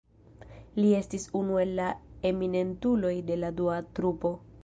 [0.77, 1.91] Li estis unu el la
[2.31, 4.35] eminentuloj de la dua trupo.